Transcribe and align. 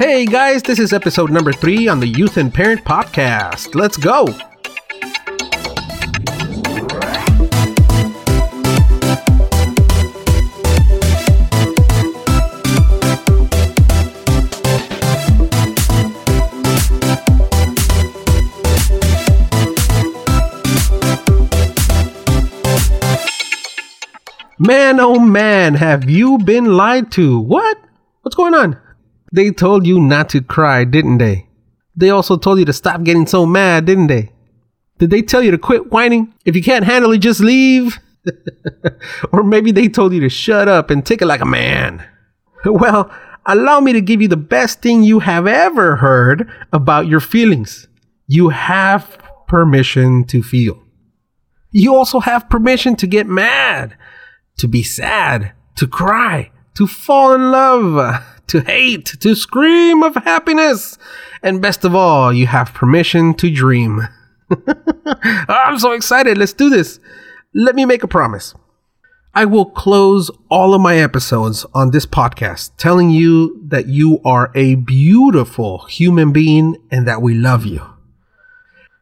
Hey 0.00 0.24
guys, 0.24 0.62
this 0.62 0.78
is 0.78 0.94
episode 0.94 1.30
number 1.30 1.52
three 1.52 1.86
on 1.86 2.00
the 2.00 2.06
Youth 2.06 2.38
and 2.38 2.54
Parent 2.54 2.82
Podcast. 2.86 3.74
Let's 3.74 3.98
go! 3.98 4.24
Man, 24.58 24.98
oh 24.98 25.18
man, 25.18 25.74
have 25.74 26.08
you 26.08 26.38
been 26.38 26.64
lied 26.64 27.12
to? 27.12 27.38
What? 27.38 27.78
What's 28.22 28.34
going 28.34 28.54
on? 28.54 28.80
They 29.32 29.50
told 29.50 29.86
you 29.86 30.00
not 30.00 30.28
to 30.30 30.42
cry, 30.42 30.84
didn't 30.84 31.18
they? 31.18 31.46
They 31.96 32.10
also 32.10 32.36
told 32.36 32.58
you 32.58 32.64
to 32.64 32.72
stop 32.72 33.02
getting 33.02 33.26
so 33.26 33.46
mad, 33.46 33.84
didn't 33.84 34.08
they? 34.08 34.32
Did 34.98 35.10
they 35.10 35.22
tell 35.22 35.42
you 35.42 35.50
to 35.50 35.58
quit 35.58 35.90
whining? 35.90 36.34
If 36.44 36.56
you 36.56 36.62
can't 36.62 36.84
handle 36.84 37.12
it, 37.12 37.18
just 37.18 37.40
leave? 37.40 37.98
or 39.32 39.42
maybe 39.42 39.72
they 39.72 39.88
told 39.88 40.12
you 40.12 40.20
to 40.20 40.28
shut 40.28 40.68
up 40.68 40.90
and 40.90 41.04
take 41.04 41.22
it 41.22 41.26
like 41.26 41.40
a 41.40 41.46
man. 41.46 42.06
Well, 42.64 43.10
allow 43.46 43.80
me 43.80 43.92
to 43.94 44.00
give 44.00 44.20
you 44.20 44.28
the 44.28 44.36
best 44.36 44.82
thing 44.82 45.02
you 45.02 45.20
have 45.20 45.46
ever 45.46 45.96
heard 45.96 46.50
about 46.72 47.06
your 47.06 47.20
feelings. 47.20 47.88
You 48.26 48.50
have 48.50 49.18
permission 49.48 50.24
to 50.24 50.42
feel. 50.42 50.82
You 51.72 51.94
also 51.94 52.20
have 52.20 52.50
permission 52.50 52.96
to 52.96 53.06
get 53.06 53.26
mad 53.26 53.96
to 54.60 54.68
be 54.68 54.82
sad, 54.82 55.52
to 55.76 55.86
cry, 55.86 56.50
to 56.74 56.86
fall 56.86 57.34
in 57.34 57.50
love, 57.50 58.22
to 58.50 58.60
hate, 58.60 59.06
to 59.20 59.34
scream 59.34 60.02
of 60.02 60.14
happiness. 60.16 60.98
And 61.42 61.62
best 61.62 61.84
of 61.84 61.94
all, 61.94 62.32
you 62.32 62.46
have 62.46 62.74
permission 62.74 63.34
to 63.34 63.50
dream. 63.50 64.08
I'm 65.48 65.78
so 65.78 65.92
excited. 65.92 66.36
Let's 66.36 66.52
do 66.52 66.68
this. 66.68 67.00
Let 67.54 67.74
me 67.74 67.84
make 67.84 68.02
a 68.02 68.08
promise. 68.08 68.54
I 69.32 69.44
will 69.44 69.66
close 69.66 70.28
all 70.50 70.74
of 70.74 70.80
my 70.80 70.96
episodes 70.96 71.64
on 71.72 71.92
this 71.92 72.04
podcast 72.04 72.72
telling 72.76 73.10
you 73.10 73.62
that 73.68 73.86
you 73.86 74.20
are 74.24 74.50
a 74.56 74.74
beautiful 74.74 75.84
human 75.86 76.32
being 76.32 76.76
and 76.90 77.06
that 77.06 77.22
we 77.22 77.34
love 77.34 77.64
you. 77.64 77.80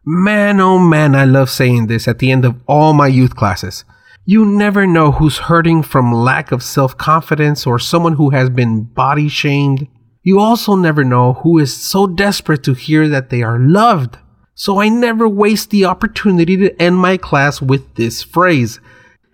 Man, 0.05 0.60
oh 0.60 0.78
man, 0.78 1.14
I 1.14 1.24
love 1.24 1.48
saying 1.48 1.86
this 1.86 2.06
at 2.06 2.18
the 2.18 2.30
end 2.30 2.44
of 2.44 2.60
all 2.66 2.92
my 2.92 3.06
youth 3.06 3.36
classes. 3.36 3.84
You 4.30 4.44
never 4.44 4.86
know 4.86 5.12
who's 5.12 5.38
hurting 5.38 5.84
from 5.84 6.12
lack 6.12 6.52
of 6.52 6.62
self 6.62 6.98
confidence 6.98 7.66
or 7.66 7.78
someone 7.78 8.12
who 8.12 8.28
has 8.28 8.50
been 8.50 8.82
body 8.82 9.26
shamed. 9.26 9.88
You 10.22 10.38
also 10.38 10.74
never 10.76 11.02
know 11.02 11.32
who 11.32 11.58
is 11.58 11.74
so 11.74 12.06
desperate 12.06 12.62
to 12.64 12.74
hear 12.74 13.08
that 13.08 13.30
they 13.30 13.42
are 13.42 13.58
loved. 13.58 14.18
So 14.54 14.82
I 14.82 14.90
never 14.90 15.26
waste 15.26 15.70
the 15.70 15.86
opportunity 15.86 16.58
to 16.58 16.76
end 16.82 16.98
my 16.98 17.16
class 17.16 17.62
with 17.62 17.94
this 17.94 18.22
phrase. 18.22 18.80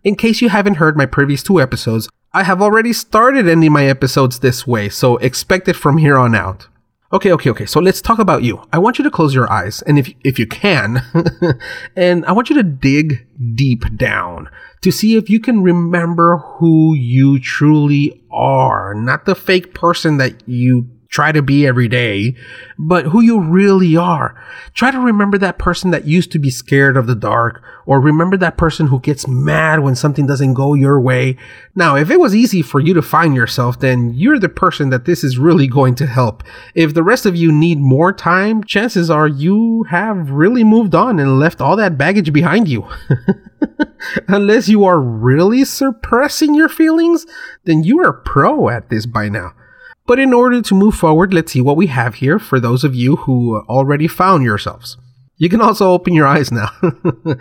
In 0.04 0.14
case 0.14 0.40
you 0.40 0.48
haven't 0.48 0.76
heard 0.76 0.96
my 0.96 1.06
previous 1.06 1.42
two 1.42 1.60
episodes, 1.60 2.08
I 2.32 2.44
have 2.44 2.62
already 2.62 2.92
started 2.92 3.48
ending 3.48 3.72
my 3.72 3.86
episodes 3.86 4.38
this 4.38 4.64
way, 4.64 4.88
so 4.90 5.16
expect 5.16 5.66
it 5.66 5.74
from 5.74 5.98
here 5.98 6.16
on 6.16 6.36
out. 6.36 6.68
Okay, 7.14 7.30
okay, 7.30 7.50
okay. 7.50 7.64
So 7.64 7.78
let's 7.78 8.02
talk 8.02 8.18
about 8.18 8.42
you. 8.42 8.60
I 8.72 8.78
want 8.78 8.98
you 8.98 9.04
to 9.04 9.10
close 9.10 9.36
your 9.36 9.48
eyes, 9.50 9.82
and 9.82 10.00
if 10.00 10.12
if 10.24 10.36
you 10.36 10.48
can, 10.48 11.00
and 11.96 12.26
I 12.26 12.32
want 12.32 12.50
you 12.50 12.56
to 12.56 12.64
dig 12.64 13.24
deep 13.54 13.84
down 13.96 14.50
to 14.80 14.90
see 14.90 15.16
if 15.16 15.30
you 15.30 15.38
can 15.38 15.62
remember 15.62 16.38
who 16.38 16.92
you 16.92 17.38
truly 17.38 18.20
are, 18.32 18.94
not 18.96 19.26
the 19.26 19.36
fake 19.36 19.74
person 19.74 20.16
that 20.16 20.42
you 20.48 20.88
try 21.14 21.30
to 21.30 21.42
be 21.42 21.64
every 21.64 21.86
day, 21.86 22.34
but 22.76 23.04
who 23.06 23.20
you 23.20 23.40
really 23.40 23.96
are. 23.96 24.34
Try 24.74 24.90
to 24.90 24.98
remember 24.98 25.38
that 25.38 25.58
person 25.58 25.92
that 25.92 26.08
used 26.08 26.32
to 26.32 26.40
be 26.40 26.50
scared 26.50 26.96
of 26.96 27.06
the 27.06 27.14
dark, 27.14 27.62
or 27.86 28.00
remember 28.00 28.36
that 28.36 28.56
person 28.56 28.89
who 28.89 28.98
gets 28.98 29.28
mad 29.28 29.78
when 29.78 29.94
something 29.94 30.27
doesn't 30.27 30.55
go 30.55 30.74
your 30.74 31.00
way. 31.00 31.36
Now, 31.77 31.94
if 31.94 32.11
it 32.11 32.18
was 32.18 32.34
easy 32.34 32.62
for 32.62 32.80
you 32.80 32.94
to 32.94 33.00
find 33.00 33.33
yourself, 33.33 33.78
then 33.78 34.12
you're 34.12 34.40
the 34.40 34.48
person 34.48 34.90
that 34.90 35.05
this 35.05 35.22
is 35.22 35.39
really 35.39 35.68
going 35.68 35.94
to 35.96 36.06
help. 36.06 36.42
If 36.74 36.94
the 36.94 37.05
rest 37.05 37.27
of 37.27 37.36
you 37.36 37.52
need 37.52 37.78
more 37.78 38.12
time, 38.12 38.64
chances 38.64 39.08
are 39.08 39.28
you 39.28 39.84
have 39.90 40.30
really 40.30 40.64
moved 40.64 40.96
on 40.96 41.20
and 41.20 41.39
left 41.39 41.60
all 41.60 41.77
that 41.77 41.96
baggage 41.96 42.33
behind 42.33 42.66
you. 42.66 42.89
Unless 44.27 44.68
you 44.68 44.84
are 44.84 45.00
really 45.00 45.64
suppressing 45.64 46.56
your 46.56 46.68
feelings, 46.68 47.24
then 47.62 47.84
you 47.84 48.02
are 48.05 48.12
pro 48.12 48.68
at 48.68 48.90
this 48.90 49.06
by 49.06 49.28
now. 49.28 49.52
But 50.06 50.18
in 50.18 50.34
order 50.34 50.60
to 50.60 50.74
move 50.74 50.94
forward, 50.94 51.32
let's 51.32 51.52
see 51.52 51.62
what 51.62 51.76
we 51.76 51.86
have 51.86 52.16
here 52.16 52.38
for 52.38 52.60
those 52.60 52.84
of 52.84 52.94
you 52.94 53.16
who 53.16 53.60
already 53.68 54.06
found 54.06 54.44
yourselves. 54.44 54.98
You 55.36 55.48
can 55.48 55.62
also 55.62 55.90
open 55.90 56.12
your 56.12 56.26
eyes 56.26 56.52
now. 56.52 56.68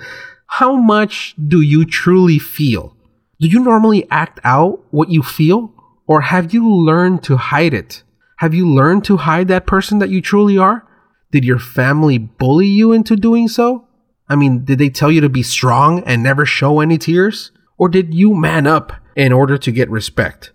How 0.48 0.76
much 0.76 1.36
do 1.36 1.62
you 1.62 1.86
truly 1.86 2.40
feel? 2.40 2.96
Do 3.40 3.48
you 3.48 3.60
normally 3.60 4.08
act 4.10 4.40
out 4.44 4.82
what 4.92 5.10
you 5.10 5.22
feel? 5.22 5.74
Or 6.08 6.22
have 6.22 6.54
you 6.54 6.70
learned 6.74 7.24
to 7.24 7.38
hide 7.38 7.74
it? 7.74 8.04
Have 8.38 8.54
you 8.54 8.70
learned 8.70 9.04
to 9.06 9.18
hide 9.18 9.48
that 9.48 9.66
person 9.66 10.00
that 10.00 10.10
you 10.10 10.22
truly 10.22 10.58
are? 10.58 10.88
Did 11.32 11.44
your 11.44 11.60
family 11.60 12.18
bully 12.18 12.68
you 12.68 12.92
into 12.92 13.16
doing 13.16 13.48
so? 13.48 13.88
I 14.30 14.36
mean, 14.36 14.64
did 14.64 14.80
they 14.80 14.90
tell 14.90 15.12
you 15.12 15.22
to 15.22 15.30
be 15.30 15.44
strong 15.44 16.04
and 16.04 16.22
never 16.22 16.46
show 16.46 16.80
any 16.80 16.98
tears? 16.98 17.52
Or 17.78 17.90
did 17.90 18.14
you 18.14 18.34
man 18.34 18.68
up 18.68 18.94
in 19.16 19.34
order 19.34 19.58
to 19.58 19.72
get 19.72 19.90
respect? 19.90 20.52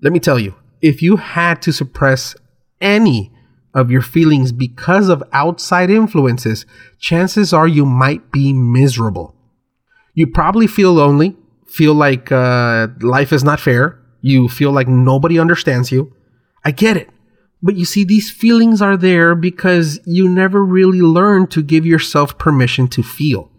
Let 0.00 0.12
me 0.12 0.20
tell 0.20 0.38
you, 0.38 0.54
if 0.82 1.00
you 1.00 1.16
had 1.16 1.62
to 1.62 1.72
suppress 1.72 2.34
any 2.80 3.32
of 3.72 3.90
your 3.90 4.02
feelings 4.02 4.52
because 4.52 5.08
of 5.08 5.22
outside 5.32 5.88
influences, 5.88 6.66
chances 6.98 7.52
are 7.52 7.68
you 7.68 7.86
might 7.86 8.30
be 8.32 8.52
miserable. 8.52 9.34
You 10.14 10.26
probably 10.26 10.66
feel 10.66 10.92
lonely, 10.92 11.36
feel 11.66 11.94
like 11.94 12.30
uh, 12.30 12.88
life 13.00 13.32
is 13.32 13.42
not 13.42 13.60
fair, 13.60 13.98
you 14.20 14.48
feel 14.48 14.72
like 14.72 14.88
nobody 14.88 15.38
understands 15.38 15.90
you. 15.90 16.14
I 16.64 16.72
get 16.72 16.96
it. 16.96 17.08
But 17.62 17.76
you 17.76 17.84
see, 17.84 18.04
these 18.04 18.30
feelings 18.30 18.82
are 18.82 18.96
there 18.96 19.34
because 19.34 20.00
you 20.04 20.28
never 20.28 20.64
really 20.64 21.00
learned 21.00 21.50
to 21.52 21.62
give 21.62 21.86
yourself 21.86 22.36
permission 22.36 22.88
to 22.88 23.02
feel. 23.02 23.50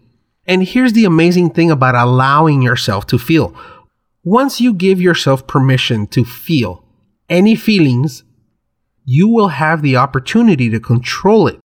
And 0.45 0.63
here's 0.63 0.91
the 0.91 1.05
amazing 1.05 1.51
thing 1.51 1.72
about 1.72 1.95
allowing 1.95 2.61
yourself 2.61 3.07
to 3.07 3.17
feel. 3.17 3.55
Once 4.25 4.59
you 4.59 4.73
give 4.73 5.01
yourself 5.01 5.47
permission 5.47 6.05
to 6.07 6.25
feel, 6.25 6.83
any 7.29 7.56
feelings, 7.56 8.23
you 9.06 9.28
will 9.28 9.50
have 9.50 9.81
the 9.81 9.97
opportunity 9.97 10.69
to 10.69 10.79
control 10.79 11.47
it. 11.47 11.59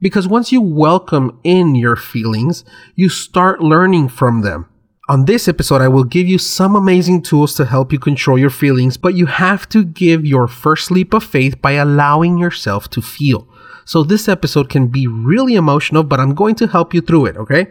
Because 0.00 0.28
once 0.28 0.52
you 0.52 0.60
welcome 0.60 1.40
in 1.42 1.74
your 1.74 1.96
feelings, 1.96 2.64
you 2.94 3.08
start 3.08 3.60
learning 3.60 4.08
from 4.08 4.42
them. 4.42 4.68
On 5.08 5.24
this 5.24 5.46
episode, 5.46 5.80
I 5.80 5.88
will 5.88 6.04
give 6.04 6.26
you 6.26 6.36
some 6.36 6.74
amazing 6.74 7.22
tools 7.22 7.54
to 7.54 7.64
help 7.64 7.92
you 7.92 7.98
control 7.98 8.36
your 8.36 8.50
feelings, 8.50 8.96
but 8.96 9.14
you 9.14 9.26
have 9.26 9.68
to 9.68 9.84
give 9.84 10.26
your 10.26 10.48
first 10.48 10.90
leap 10.90 11.14
of 11.14 11.22
faith 11.22 11.62
by 11.62 11.72
allowing 11.72 12.38
yourself 12.38 12.90
to 12.90 13.00
feel. 13.00 13.48
So 13.84 14.02
this 14.02 14.28
episode 14.28 14.68
can 14.68 14.88
be 14.88 15.06
really 15.06 15.54
emotional, 15.54 16.02
but 16.02 16.18
I'm 16.18 16.34
going 16.34 16.56
to 16.56 16.66
help 16.66 16.92
you 16.92 17.00
through 17.00 17.26
it, 17.26 17.36
okay? 17.36 17.68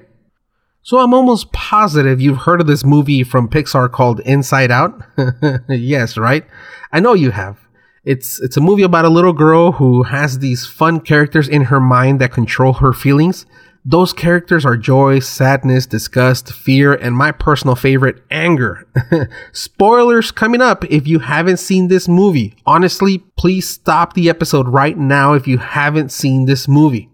So 0.85 0.99
I'm 0.99 1.15
almost 1.15 1.51
positive 1.51 2.21
you've 2.21 2.37
heard 2.37 2.61
of 2.61 2.67
this 2.67 2.85
movie 2.85 3.23
from 3.23 3.49
Pixar 3.49 3.91
called 3.91 4.19
Inside 4.19 4.69
Out. 4.69 5.01
yes, 5.67 6.15
right? 6.15 6.45
I 6.91 6.99
know 6.99 7.15
you 7.15 7.31
have. 7.31 7.57
It's 8.03 8.39
it's 8.39 8.55
a 8.55 8.61
movie 8.61 8.83
about 8.83 9.03
a 9.03 9.09
little 9.09 9.33
girl 9.33 9.71
who 9.71 10.03
has 10.03 10.37
these 10.37 10.67
fun 10.67 10.99
characters 10.99 11.47
in 11.47 11.63
her 11.63 11.79
mind 11.79 12.21
that 12.21 12.33
control 12.33 12.73
her 12.73 12.93
feelings. 12.93 13.47
Those 13.83 14.13
characters 14.13 14.63
are 14.63 14.77
joy, 14.77 15.17
sadness, 15.21 15.87
disgust, 15.87 16.53
fear, 16.53 16.93
and 16.93 17.15
my 17.15 17.31
personal 17.31 17.75
favorite, 17.75 18.21
anger. 18.29 18.87
Spoilers 19.53 20.29
coming 20.29 20.61
up 20.61 20.85
if 20.85 21.07
you 21.07 21.17
haven't 21.17 21.57
seen 21.57 21.87
this 21.87 22.07
movie. 22.07 22.57
Honestly, 22.63 23.23
please 23.39 23.67
stop 23.67 24.13
the 24.13 24.29
episode 24.29 24.67
right 24.67 24.99
now 24.99 25.33
if 25.33 25.47
you 25.47 25.57
haven't 25.57 26.11
seen 26.11 26.45
this 26.45 26.67
movie. 26.67 27.09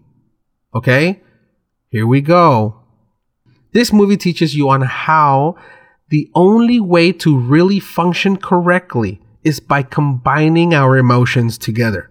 Okay? 0.74 1.22
Here 1.88 2.06
we 2.06 2.20
go. 2.20 2.81
This 3.72 3.92
movie 3.92 4.16
teaches 4.16 4.54
you 4.54 4.68
on 4.68 4.82
how 4.82 5.56
the 6.10 6.30
only 6.34 6.78
way 6.78 7.10
to 7.12 7.38
really 7.38 7.80
function 7.80 8.36
correctly 8.36 9.20
is 9.42 9.60
by 9.60 9.82
combining 9.82 10.74
our 10.74 10.96
emotions 10.96 11.56
together. 11.56 12.10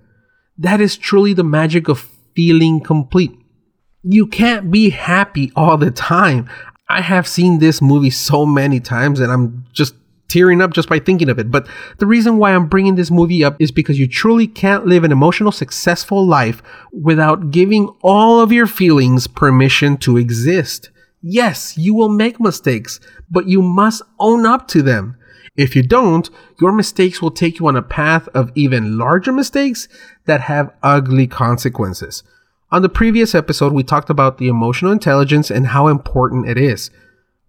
That 0.58 0.82
is 0.82 0.98
truly 0.98 1.34
the 1.34 1.44
magic 1.44 1.88
of 1.88 2.08
feeling 2.36 2.82
complete. 2.82 3.32
You 4.04 4.26
can't 4.26 4.72
be 4.72 4.90
happy 4.90 5.52
all 5.56 5.78
the 5.78 5.92
time. 5.92 6.50
I 6.90 7.02
have 7.02 7.28
seen 7.28 7.60
this 7.60 7.82
movie 7.82 8.10
so 8.10 8.46
many 8.46 8.80
times 8.80 9.20
and 9.20 9.32
I'm 9.32 9.66
just 9.72 9.94
tearing 10.28 10.62
up 10.62 10.72
just 10.72 10.90
by 10.90 10.98
thinking 10.98 11.30
of 11.30 11.40
it. 11.40 11.52
But 11.52 11.68
the 12.00 12.06
reason 12.06 12.38
why 12.38 12.54
I'm 12.56 12.68
bringing 12.68 12.96
this 12.96 13.12
movie 13.12 13.44
up 13.44 13.56
is 13.60 13.72
because 13.72 14.00
you 14.00 14.08
truly 14.08 14.48
can't 14.48 14.86
live 14.86 15.04
an 15.04 15.12
emotional, 15.12 15.52
successful 15.52 16.26
life 16.26 16.64
without 16.92 17.52
giving 17.52 17.90
all 18.02 18.40
of 18.40 18.52
your 18.52 18.68
feelings 18.68 19.28
permission 19.28 19.98
to 19.98 20.18
exist. 20.18 20.90
Yes, 21.22 21.78
you 21.78 21.94
will 21.94 22.10
make 22.10 22.40
mistakes, 22.40 23.00
but 23.30 23.48
you 23.48 23.62
must 23.62 24.02
own 24.20 24.46
up 24.46 24.68
to 24.70 24.82
them. 24.82 25.18
If 25.56 25.76
you 25.76 25.84
don't, 25.84 26.30
your 26.60 26.72
mistakes 26.72 27.22
will 27.22 27.32
take 27.32 27.60
you 27.60 27.68
on 27.68 27.76
a 27.76 27.82
path 27.82 28.28
of 28.30 28.52
even 28.56 28.98
larger 28.98 29.32
mistakes 29.32 29.88
that 30.26 30.42
have 30.42 30.74
ugly 30.82 31.28
consequences. 31.28 32.24
On 32.72 32.82
the 32.82 32.90
previous 32.90 33.36
episode, 33.36 33.74
we 33.74 33.84
talked 33.84 34.10
about 34.10 34.38
the 34.38 34.48
emotional 34.48 34.92
intelligence 34.92 35.52
and 35.52 35.68
how 35.68 35.88
important 35.88 36.48
it 36.48 36.58
is. 36.58 36.90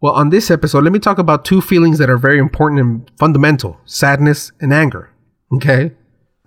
Well, 0.00 0.14
on 0.14 0.30
this 0.30 0.50
episode, 0.50 0.82
let 0.82 0.92
me 0.92 0.98
talk 0.98 1.18
about 1.18 1.44
two 1.44 1.60
feelings 1.60 1.98
that 1.98 2.10
are 2.10 2.18
very 2.18 2.38
important 2.38 2.80
and 2.80 3.10
fundamental 3.18 3.78
sadness 3.84 4.50
and 4.60 4.72
anger. 4.72 5.10
Okay? 5.52 5.92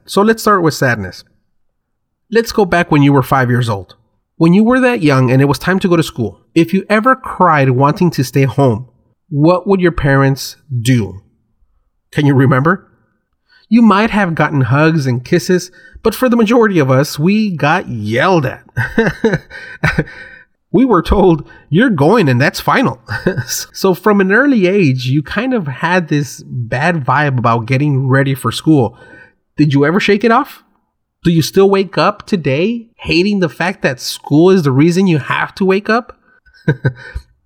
So 0.05 0.21
let's 0.21 0.41
start 0.41 0.61
with 0.61 0.73
sadness. 0.73 1.23
Let's 2.29 2.51
go 2.51 2.65
back 2.65 2.91
when 2.91 3.01
you 3.01 3.13
were 3.13 3.23
five 3.23 3.49
years 3.49 3.69
old. 3.69 3.95
When 4.35 4.53
you 4.53 4.65
were 4.65 4.81
that 4.81 5.01
young 5.01 5.31
and 5.31 5.41
it 5.41 5.45
was 5.45 5.57
time 5.57 5.79
to 5.79 5.87
go 5.87 5.95
to 5.95 6.03
school, 6.03 6.41
if 6.55 6.73
you 6.73 6.85
ever 6.89 7.15
cried 7.15 7.71
wanting 7.71 8.09
to 8.11 8.23
stay 8.23 8.43
home, 8.43 8.89
what 9.29 9.67
would 9.67 9.81
your 9.81 9.91
parents 9.91 10.55
do? 10.81 11.21
Can 12.11 12.25
you 12.25 12.33
remember? 12.33 12.89
You 13.67 13.81
might 13.81 14.11
have 14.11 14.35
gotten 14.35 14.61
hugs 14.61 15.05
and 15.05 15.25
kisses, 15.25 15.69
but 16.01 16.15
for 16.15 16.29
the 16.29 16.37
majority 16.37 16.79
of 16.79 16.89
us, 16.89 17.19
we 17.19 17.55
got 17.57 17.89
yelled 17.89 18.45
at. 18.45 18.63
we 20.71 20.85
were 20.85 21.01
told, 21.01 21.49
you're 21.69 21.89
going 21.89 22.29
and 22.29 22.39
that's 22.39 22.59
final. 22.61 23.01
so 23.47 23.93
from 23.93 24.21
an 24.21 24.31
early 24.31 24.67
age, 24.67 25.07
you 25.07 25.23
kind 25.23 25.53
of 25.53 25.67
had 25.67 26.07
this 26.07 26.41
bad 26.45 27.03
vibe 27.03 27.37
about 27.37 27.65
getting 27.65 28.07
ready 28.07 28.33
for 28.33 28.51
school. 28.51 28.97
Did 29.57 29.73
you 29.73 29.83
ever 29.83 29.99
shake 29.99 30.23
it 30.23 30.31
off? 30.31 30.63
Do 31.23 31.31
you 31.31 31.41
still 31.41 31.69
wake 31.69 31.97
up 31.97 32.27
today 32.27 32.91
hating 32.97 33.39
the 33.39 33.49
fact 33.49 33.81
that 33.81 33.99
school 33.99 34.51
is 34.51 34.63
the 34.63 34.71
reason 34.71 35.07
you 35.07 35.17
have 35.17 35.55
to 35.55 35.65
wake 35.65 35.89
up? 35.89 36.14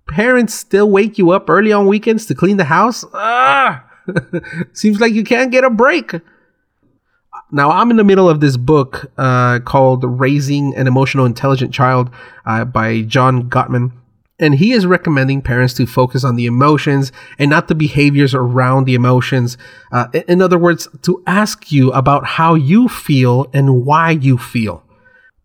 Parents 0.08 0.54
still 0.54 0.90
wake 0.90 1.18
you 1.18 1.30
up 1.30 1.48
early 1.48 1.72
on 1.72 1.86
weekends 1.86 2.26
to 2.26 2.34
clean 2.34 2.56
the 2.56 2.64
house? 2.64 3.04
Ah! 3.14 3.84
Seems 4.72 5.00
like 5.00 5.12
you 5.12 5.24
can't 5.24 5.52
get 5.52 5.64
a 5.64 5.70
break. 5.70 6.12
Now, 7.52 7.70
I'm 7.70 7.90
in 7.90 7.96
the 7.96 8.04
middle 8.04 8.28
of 8.28 8.40
this 8.40 8.56
book 8.56 9.10
uh, 9.18 9.60
called 9.60 10.04
Raising 10.04 10.74
an 10.76 10.86
Emotional 10.86 11.26
Intelligent 11.26 11.72
Child 11.72 12.10
uh, 12.44 12.64
by 12.64 13.02
John 13.02 13.48
Gottman. 13.48 13.92
And 14.38 14.54
he 14.54 14.72
is 14.72 14.86
recommending 14.86 15.42
parents 15.42 15.74
to 15.74 15.86
focus 15.86 16.24
on 16.24 16.36
the 16.36 16.46
emotions 16.46 17.12
and 17.38 17.50
not 17.50 17.68
the 17.68 17.74
behaviors 17.74 18.34
around 18.34 18.84
the 18.84 18.94
emotions. 18.94 19.58
Uh, 19.92 20.06
in 20.28 20.40
other 20.40 20.58
words, 20.58 20.88
to 21.02 21.22
ask 21.26 21.70
you 21.70 21.92
about 21.92 22.24
how 22.24 22.54
you 22.54 22.88
feel 22.88 23.50
and 23.52 23.84
why 23.84 24.12
you 24.12 24.38
feel. 24.38 24.82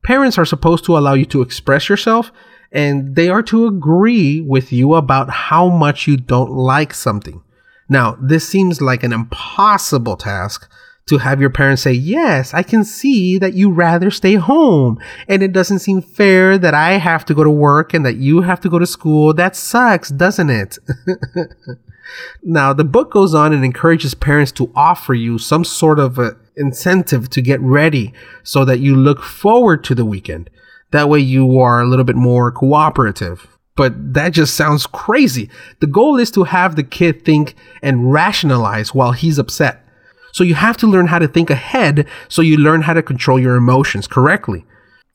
Parents 0.04 0.38
are 0.38 0.46
supposed 0.46 0.86
to 0.86 0.98
allow 0.98 1.14
you 1.14 1.26
to 1.26 1.42
express 1.42 1.90
yourself 1.90 2.32
and 2.76 3.16
they 3.16 3.30
are 3.30 3.42
to 3.42 3.66
agree 3.66 4.42
with 4.42 4.74
you 4.74 4.96
about 4.96 5.30
how 5.30 5.70
much 5.70 6.08
you 6.08 6.18
don't 6.18 6.52
like 6.52 6.94
something. 6.94 7.42
Now, 7.88 8.18
this 8.22 8.48
seems 8.48 8.82
like 8.82 9.02
an 9.02 9.14
impossible 9.14 10.18
task 10.18 10.70
to 11.08 11.20
have 11.20 11.40
your 11.40 11.52
parents 11.52 11.84
say, 11.84 11.94
Yes, 11.94 12.54
I 12.54 12.64
can 12.64 12.84
see 12.84 13.38
that 13.38 13.54
you 13.54 13.72
rather 13.72 14.12
stay 14.12 14.36
home. 14.36 15.00
And 15.30 15.42
it 15.42 15.54
doesn't 15.54 15.80
seem 15.80 16.02
fair 16.02 16.58
that 16.58 16.74
I 16.74 16.94
have 16.98 17.24
to 17.26 17.34
go 17.34 17.46
to 17.46 17.50
work 17.50 17.94
and 17.94 18.06
that 18.06 18.18
you 18.18 18.42
have 18.42 18.60
to 18.62 18.70
go 18.70 18.78
to 18.78 18.86
school. 18.86 19.34
That 19.34 19.56
sucks, 19.56 20.10
doesn't 20.10 20.50
it? 20.50 20.78
now, 22.44 22.74
the 22.74 22.84
book 22.84 23.10
goes 23.10 23.34
on 23.34 23.54
and 23.54 23.64
encourages 23.64 24.16
parents 24.16 24.52
to 24.54 24.70
offer 24.76 25.14
you 25.14 25.38
some 25.38 25.64
sort 25.64 25.98
of 25.98 26.20
uh, 26.20 26.32
incentive 26.58 27.30
to 27.30 27.42
get 27.42 27.62
ready 27.62 28.14
so 28.44 28.66
that 28.66 28.80
you 28.80 28.98
look 28.98 29.24
forward 29.24 29.82
to 29.86 29.96
the 29.96 30.06
weekend. 30.06 30.50
That 30.92 31.10
way, 31.10 31.20
you 31.20 31.60
are 31.60 31.82
a 31.82 31.88
little 31.88 32.06
bit 32.06 32.16
more 32.16 32.52
cooperative 32.52 33.48
but 33.76 34.14
that 34.14 34.30
just 34.30 34.56
sounds 34.56 34.88
crazy. 34.88 35.50
The 35.80 35.88
goal 35.88 36.18
is 36.18 36.32
to 36.32 36.46
have 36.46 36.76
the 36.76 36.84
kid 36.84 37.26
think 37.26 37.56
and 37.84 38.12
rationalize 38.12 38.96
while 38.96 39.12
he's 39.12 39.38
upset. 39.38 39.86
So 40.32 40.44
you 40.44 40.56
have 40.56 40.78
to 40.78 40.88
learn 40.88 41.08
how 41.08 41.20
to 41.20 41.28
think 41.28 41.50
ahead 41.50 42.08
so 42.28 42.42
you 42.42 42.58
learn 42.58 42.84
how 42.84 42.94
to 42.94 43.04
control 43.04 43.40
your 43.40 43.56
emotions 43.56 44.08
correctly. 44.08 44.66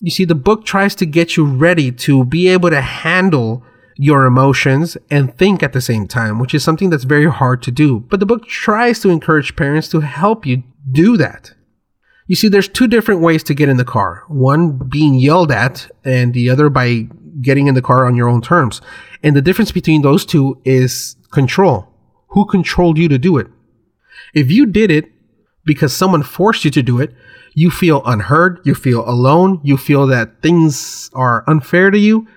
You 0.00 0.10
see, 0.10 0.24
the 0.24 0.34
book 0.34 0.64
tries 0.64 0.94
to 0.96 1.06
get 1.06 1.36
you 1.36 1.44
ready 1.44 1.92
to 1.92 2.24
be 2.24 2.48
able 2.48 2.70
to 2.70 2.80
handle 2.80 3.62
your 3.96 4.24
emotions 4.24 4.96
and 5.10 5.36
think 5.36 5.62
at 5.62 5.74
the 5.74 5.80
same 5.80 6.08
time, 6.08 6.38
which 6.38 6.54
is 6.54 6.64
something 6.64 6.88
that's 6.88 7.04
very 7.04 7.30
hard 7.30 7.62
to 7.62 7.70
do. 7.70 8.00
But 8.00 8.20
the 8.20 8.26
book 8.26 8.46
tries 8.46 9.00
to 9.00 9.10
encourage 9.10 9.56
parents 9.56 9.88
to 9.88 10.00
help 10.00 10.46
you 10.46 10.62
do 10.90 11.18
that. 11.18 11.52
You 12.30 12.36
see, 12.36 12.46
there's 12.46 12.68
two 12.68 12.86
different 12.86 13.22
ways 13.22 13.42
to 13.42 13.54
get 13.54 13.68
in 13.68 13.76
the 13.76 13.84
car 13.84 14.22
one 14.28 14.78
being 14.88 15.14
yelled 15.14 15.50
at, 15.50 15.90
and 16.04 16.32
the 16.32 16.48
other 16.48 16.70
by 16.70 17.08
getting 17.42 17.66
in 17.66 17.74
the 17.74 17.82
car 17.82 18.06
on 18.06 18.14
your 18.14 18.28
own 18.28 18.40
terms. 18.40 18.80
And 19.24 19.34
the 19.34 19.42
difference 19.42 19.72
between 19.72 20.02
those 20.02 20.24
two 20.24 20.60
is 20.64 21.16
control. 21.32 21.88
Who 22.28 22.46
controlled 22.46 22.98
you 22.98 23.08
to 23.08 23.18
do 23.18 23.36
it? 23.36 23.48
If 24.32 24.48
you 24.48 24.66
did 24.66 24.92
it 24.92 25.06
because 25.64 25.92
someone 25.92 26.22
forced 26.22 26.64
you 26.64 26.70
to 26.70 26.82
do 26.84 27.00
it, 27.00 27.12
you 27.54 27.68
feel 27.68 28.00
unheard, 28.06 28.60
you 28.62 28.76
feel 28.76 29.00
alone, 29.10 29.60
you 29.64 29.76
feel 29.76 30.06
that 30.06 30.40
things 30.40 31.10
are 31.14 31.42
unfair 31.48 31.90
to 31.90 31.98
you. 31.98 32.28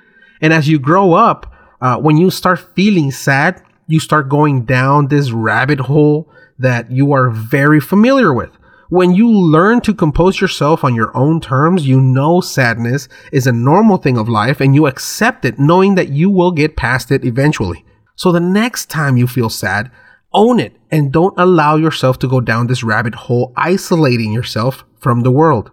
And 0.41 0.53
as 0.53 0.67
you 0.67 0.79
grow 0.79 1.13
up, 1.13 1.53
uh, 1.81 1.97
when 1.99 2.17
you 2.17 2.31
start 2.31 2.75
feeling 2.75 3.11
sad, 3.11 3.61
you 3.85 3.99
start 3.99 4.27
going 4.27 4.65
down 4.65 5.09
this 5.09 5.29
rabbit 5.29 5.81
hole 5.81 6.31
that 6.57 6.89
you 6.89 7.13
are 7.13 7.29
very 7.29 7.79
familiar 7.79 8.33
with. 8.33 8.57
When 8.93 9.15
you 9.15 9.27
learn 9.27 9.81
to 9.81 9.93
compose 9.95 10.39
yourself 10.39 10.83
on 10.83 10.93
your 10.93 11.17
own 11.17 11.41
terms, 11.41 11.87
you 11.87 11.99
know 11.99 12.41
sadness 12.41 13.09
is 13.31 13.47
a 13.47 13.51
normal 13.51 13.97
thing 13.97 14.19
of 14.19 14.29
life 14.29 14.61
and 14.61 14.75
you 14.75 14.85
accept 14.85 15.45
it 15.45 15.57
knowing 15.57 15.95
that 15.95 16.09
you 16.09 16.29
will 16.29 16.51
get 16.51 16.75
past 16.75 17.09
it 17.09 17.25
eventually. 17.25 17.83
So 18.15 18.31
the 18.31 18.39
next 18.39 18.91
time 18.91 19.17
you 19.17 19.25
feel 19.25 19.49
sad, 19.49 19.89
own 20.31 20.59
it 20.59 20.73
and 20.91 21.11
don't 21.11 21.33
allow 21.39 21.75
yourself 21.75 22.19
to 22.19 22.27
go 22.27 22.39
down 22.39 22.67
this 22.67 22.83
rabbit 22.83 23.15
hole, 23.15 23.51
isolating 23.57 24.31
yourself 24.31 24.83
from 24.99 25.21
the 25.21 25.31
world. 25.31 25.71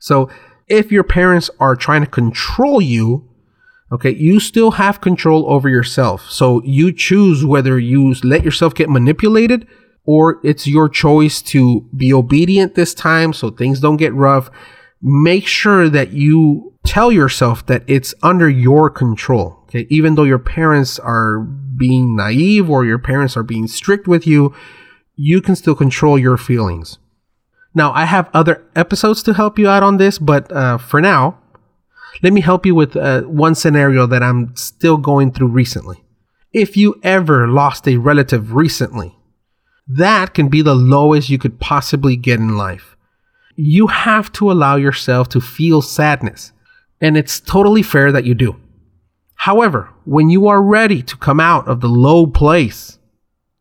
So 0.00 0.28
if 0.66 0.90
your 0.90 1.04
parents 1.04 1.48
are 1.60 1.76
trying 1.76 2.00
to 2.00 2.10
control 2.10 2.80
you, 2.80 3.30
okay, 3.92 4.16
you 4.16 4.40
still 4.40 4.72
have 4.72 5.00
control 5.00 5.48
over 5.48 5.68
yourself. 5.68 6.28
So 6.28 6.60
you 6.64 6.92
choose 6.92 7.44
whether 7.44 7.78
you 7.78 8.16
let 8.24 8.42
yourself 8.42 8.74
get 8.74 8.90
manipulated 8.90 9.64
or 10.04 10.40
it's 10.42 10.66
your 10.66 10.88
choice 10.88 11.40
to 11.42 11.82
be 11.96 12.12
obedient 12.12 12.74
this 12.74 12.94
time 12.94 13.32
so 13.32 13.50
things 13.50 13.80
don't 13.80 13.96
get 13.96 14.14
rough. 14.14 14.50
Make 15.00 15.46
sure 15.46 15.88
that 15.88 16.12
you 16.12 16.74
tell 16.84 17.12
yourself 17.12 17.64
that 17.66 17.84
it's 17.86 18.14
under 18.22 18.48
your 18.48 18.90
control. 18.90 19.58
Okay. 19.64 19.86
Even 19.88 20.14
though 20.14 20.24
your 20.24 20.38
parents 20.38 20.98
are 20.98 21.38
being 21.38 22.16
naive 22.16 22.68
or 22.68 22.84
your 22.84 22.98
parents 22.98 23.36
are 23.36 23.42
being 23.42 23.66
strict 23.66 24.06
with 24.06 24.26
you, 24.26 24.54
you 25.16 25.40
can 25.40 25.56
still 25.56 25.74
control 25.74 26.18
your 26.18 26.36
feelings. 26.36 26.98
Now, 27.74 27.92
I 27.92 28.04
have 28.04 28.28
other 28.34 28.64
episodes 28.76 29.22
to 29.24 29.32
help 29.32 29.58
you 29.58 29.68
out 29.68 29.82
on 29.82 29.96
this, 29.96 30.18
but 30.18 30.50
uh, 30.52 30.78
for 30.78 31.00
now, 31.00 31.38
let 32.22 32.32
me 32.32 32.42
help 32.42 32.66
you 32.66 32.74
with 32.74 32.96
uh, 32.96 33.22
one 33.22 33.54
scenario 33.54 34.06
that 34.06 34.22
I'm 34.22 34.54
still 34.56 34.98
going 34.98 35.32
through 35.32 35.48
recently. 35.48 36.04
If 36.52 36.76
you 36.76 37.00
ever 37.02 37.48
lost 37.48 37.88
a 37.88 37.96
relative 37.96 38.52
recently, 38.52 39.16
that 39.86 40.34
can 40.34 40.48
be 40.48 40.62
the 40.62 40.74
lowest 40.74 41.28
you 41.28 41.38
could 41.38 41.58
possibly 41.60 42.16
get 42.16 42.38
in 42.38 42.56
life. 42.56 42.96
You 43.56 43.88
have 43.88 44.32
to 44.32 44.50
allow 44.50 44.76
yourself 44.76 45.28
to 45.30 45.40
feel 45.40 45.82
sadness, 45.82 46.52
and 47.00 47.16
it's 47.16 47.40
totally 47.40 47.82
fair 47.82 48.12
that 48.12 48.24
you 48.24 48.34
do. 48.34 48.56
However, 49.34 49.90
when 50.04 50.30
you 50.30 50.46
are 50.48 50.62
ready 50.62 51.02
to 51.02 51.16
come 51.16 51.40
out 51.40 51.66
of 51.66 51.80
the 51.80 51.88
low 51.88 52.26
place, 52.26 52.98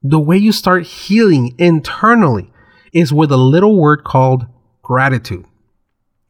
the 0.03 0.19
way 0.19 0.37
you 0.37 0.51
start 0.51 0.85
healing 0.85 1.55
internally 1.57 2.51
is 2.93 3.13
with 3.13 3.31
a 3.31 3.37
little 3.37 3.77
word 3.77 4.03
called 4.03 4.45
gratitude. 4.81 5.45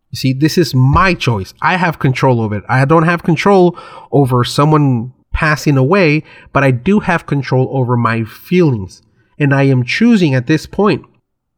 You 0.10 0.18
see, 0.18 0.34
this 0.34 0.58
is 0.58 0.76
my 0.76 1.14
choice. 1.14 1.54
I 1.62 1.78
have 1.78 2.00
control 2.00 2.42
over 2.42 2.58
it. 2.58 2.64
I 2.68 2.84
don't 2.86 3.04
have 3.04 3.24
control 3.24 3.78
over 4.12 4.44
someone 4.44 5.14
passing 5.32 5.78
away, 5.78 6.24
but 6.52 6.64
I 6.64 6.72
do 6.72 7.00
have 7.00 7.26
control 7.26 7.70
over 7.72 7.96
my 7.96 8.24
feelings 8.24 9.02
and 9.42 9.56
I 9.56 9.64
am 9.64 9.84
choosing 9.84 10.36
at 10.36 10.46
this 10.46 10.68
point 10.68 11.04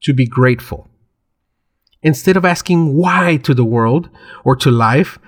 to 0.03 0.13
be 0.13 0.25
grateful. 0.25 0.87
Instead 2.01 2.37
of 2.37 2.45
asking 2.45 2.95
why 2.95 3.35
to 3.43 3.53
the 3.53 3.65
world 3.65 4.09
or 4.45 4.55
to 4.55 4.71
life, 4.71 5.19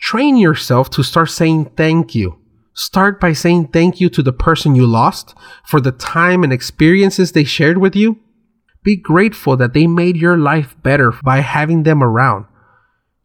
train 0.00 0.38
yourself 0.38 0.88
to 0.90 1.02
start 1.02 1.28
saying 1.28 1.66
thank 1.76 2.14
you. 2.14 2.38
Start 2.72 3.20
by 3.20 3.34
saying 3.34 3.68
thank 3.68 4.00
you 4.00 4.08
to 4.08 4.22
the 4.22 4.32
person 4.32 4.74
you 4.74 4.86
lost 4.86 5.34
for 5.66 5.82
the 5.82 5.92
time 5.92 6.42
and 6.42 6.50
experiences 6.50 7.32
they 7.32 7.44
shared 7.44 7.76
with 7.76 7.94
you. 7.94 8.18
Be 8.82 8.96
grateful 8.96 9.58
that 9.58 9.74
they 9.74 9.86
made 9.86 10.16
your 10.16 10.38
life 10.38 10.74
better 10.82 11.12
by 11.22 11.40
having 11.40 11.82
them 11.82 12.02
around. 12.02 12.46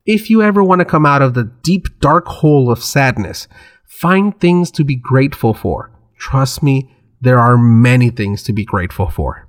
If 0.05 0.29
you 0.29 0.41
ever 0.41 0.61
want 0.61 0.79
to 0.79 0.85
come 0.85 1.05
out 1.05 1.21
of 1.21 1.35
the 1.35 1.49
deep, 1.63 2.01
dark 2.01 2.25
hole 2.27 2.69
of 2.69 2.83
sadness, 2.83 3.47
find 3.85 4.37
things 4.37 4.71
to 4.71 4.83
be 4.83 4.97
grateful 4.97 5.53
for. 5.53 5.89
Trust 6.17 6.61
me, 6.61 6.93
there 7.21 7.39
are 7.39 7.57
many 7.57 8.09
things 8.09 8.43
to 8.43 8.53
be 8.53 8.65
grateful 8.65 9.09
for. 9.09 9.47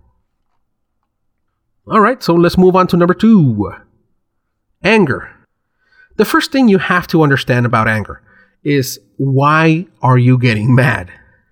All 1.87 2.01
right, 2.01 2.23
so 2.23 2.35
let's 2.35 2.59
move 2.59 2.77
on 2.77 2.87
to 2.89 2.97
number 2.97 3.15
two 3.15 3.73
anger. 4.83 5.31
The 6.17 6.25
first 6.25 6.53
thing 6.53 6.69
you 6.69 6.79
have 6.79 7.07
to 7.09 7.23
understand 7.23 7.67
about 7.67 7.89
anger 7.89 8.23
is 8.63 8.99
why 9.17 9.87
are 10.03 10.19
you 10.19 10.39
getting 10.39 10.75
mad? 10.75 11.11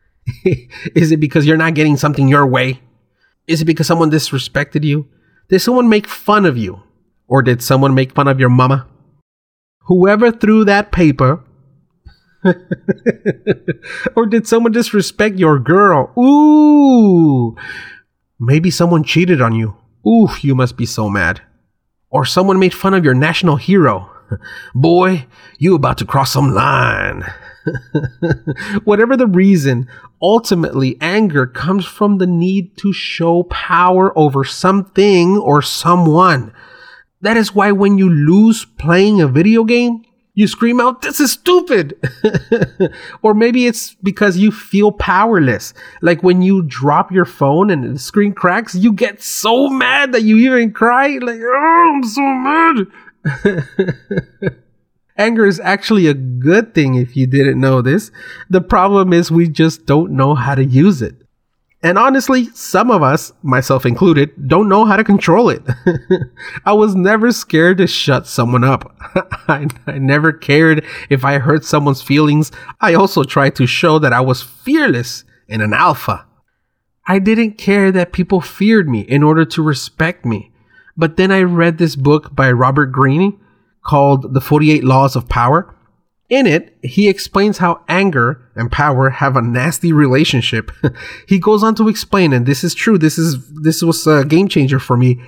is 0.94 1.12
it 1.12 1.20
because 1.20 1.46
you're 1.46 1.56
not 1.56 1.75
getting 1.75 1.96
something 1.96 2.28
your 2.28 2.46
way? 2.46 2.80
Is 3.46 3.62
it 3.62 3.66
because 3.66 3.87
someone 3.87 4.11
disrespected 4.11 4.85
you? 4.85 5.08
Did 5.49 5.61
someone 5.61 5.88
make 5.88 6.06
fun 6.06 6.44
of 6.44 6.56
you? 6.56 6.82
Or 7.28 7.42
did 7.42 7.62
someone 7.62 7.94
make 7.94 8.12
fun 8.12 8.28
of 8.28 8.40
your 8.40 8.49
mama? 8.49 8.87
Whoever 9.87 10.30
threw 10.32 10.64
that 10.64 10.92
paper. 10.92 11.42
or 14.17 14.26
did 14.26 14.47
someone 14.47 14.73
disrespect 14.73 15.38
your 15.38 15.59
girl? 15.59 16.12
Ooh. 16.19 17.57
Maybe 18.38 18.71
someone 18.71 19.05
cheated 19.05 19.41
on 19.41 19.55
you. 19.55 19.76
Ooh, 20.07 20.29
you 20.41 20.55
must 20.55 20.76
be 20.76 20.87
so 20.87 21.09
mad. 21.09 21.43
Or 22.11 22.25
someone 22.25 22.59
made 22.59 22.75
fun 22.75 22.95
of 22.95 23.05
your 23.05 23.15
national 23.15 23.57
hero. 23.57 24.11
Boy, 24.75 25.26
you 25.59 25.75
about 25.75 25.99
to 25.99 26.05
cross 26.05 26.33
some 26.33 26.53
line. 26.53 27.25
Whatever 28.85 29.17
the 29.17 29.26
reason, 29.26 29.88
ultimately 30.23 30.97
anger 31.00 31.47
comes 31.47 31.85
from 31.85 32.19
the 32.19 32.26
need 32.26 32.76
to 32.79 32.93
show 32.93 33.43
power 33.45 34.17
over 34.17 34.45
something 34.45 35.37
or 35.37 35.62
someone. 35.62 36.53
That 37.21 37.37
is 37.37 37.55
why 37.55 37.73
when 37.73 37.99
you 37.99 38.09
lose 38.09 38.65
playing 38.65 39.21
a 39.21 39.29
video 39.29 39.65
game, 39.65 40.05
you 40.37 40.47
scream 40.47 40.81
out, 40.81 41.00
This 41.00 41.19
is 41.19 41.33
stupid! 41.33 41.99
or 43.23 43.33
maybe 43.33 43.66
it's 43.66 43.95
because 44.02 44.37
you 44.37 44.52
feel 44.52 44.93
powerless. 44.93 45.73
Like 46.02 46.23
when 46.23 46.43
you 46.43 46.62
drop 46.62 47.11
your 47.11 47.25
phone 47.25 47.71
and 47.71 47.97
the 47.97 47.99
screen 47.99 48.35
cracks, 48.35 48.75
you 48.75 48.93
get 48.93 49.23
so 49.23 49.69
mad 49.69 50.12
that 50.12 50.23
you 50.23 50.37
even 50.37 50.73
cry. 50.73 51.19
Like, 51.19 51.40
oh, 51.43 51.95
I'm 51.95 52.05
so 52.05 52.21
mad. 52.23 52.87
Anger 55.16 55.47
is 55.47 55.59
actually 55.59 56.07
a 56.07 56.12
good 56.14 56.75
thing 56.75 56.97
if 56.97 57.16
you 57.16 57.26
didn't 57.26 57.59
know 57.59 57.81
this. 57.81 58.11
The 58.50 58.61
problem 58.61 59.14
is 59.14 59.31
we 59.31 59.49
just 59.49 59.87
don't 59.87 60.12
know 60.12 60.35
how 60.35 60.55
to 60.55 60.64
use 60.64 61.00
it. 61.00 61.16
And 61.83 61.99
honestly, 61.99 62.47
some 62.54 62.90
of 62.90 63.02
us, 63.02 63.33
myself 63.42 63.85
included, 63.85 64.49
don't 64.49 64.68
know 64.68 64.87
how 64.87 64.97
to 64.97 65.04
control 65.04 65.50
it. 65.50 65.62
I 66.64 66.73
was 66.73 66.95
never 66.95 67.30
scared 67.33 67.78
to 67.78 67.87
shut 67.87 68.26
someone 68.26 68.64
up. 68.64 68.97
I, 69.49 69.68
I, 69.87 69.99
never 69.99 70.33
cared 70.33 70.85
if 71.11 71.25
I 71.25 71.38
hurt 71.38 71.64
someone's 71.64 72.02
feelings. 72.02 72.50
I 72.80 72.95
also 72.95 73.25
tried 73.25 73.56
to 73.56 73.66
show 73.66 73.99
that 73.99 74.12
I 74.12 74.21
was 74.21 74.42
fearless 74.42 75.25
and 75.49 75.61
an 75.61 75.75
alpha. 75.75 76.26
I 77.06 77.18
didn't 77.18 77.59
care 77.59 77.92
that 77.92 78.12
people 78.12 78.40
feared 78.40 78.88
me 78.88 79.00
in 79.00 79.23
order 79.23 79.45
to 79.45 79.62
respect 79.62 80.25
me. 80.25 80.52
But 80.97 81.16
then 81.16 81.30
I 81.30 81.42
read 81.42 81.78
this 81.78 81.95
book 81.95 82.35
by 82.35 82.50
Robert 82.50 82.87
Greene 82.87 83.38
called 83.85 84.35
The 84.35 84.40
48 84.40 84.83
Laws 84.83 85.14
of 85.14 85.28
Power. 85.28 85.75
In 86.28 86.47
it, 86.47 86.76
he 86.83 87.09
explains 87.09 87.59
how 87.59 87.83
anger 87.88 88.50
and 88.56 88.71
power 88.71 89.11
have 89.11 89.37
a 89.37 89.42
nasty 89.42 89.92
relationship. 89.92 90.73
he 91.28 91.38
goes 91.38 91.62
on 91.62 91.76
to 91.76 91.88
explain, 91.88 92.33
and 92.33 92.47
this 92.47 92.64
is 92.64 92.75
true, 92.75 92.99
this 92.99 93.16
is 93.16 93.49
this 93.62 93.83
was 93.83 94.06
a 94.06 94.25
game 94.25 94.49
changer 94.49 94.80
for 94.80 94.97
me. 94.97 95.23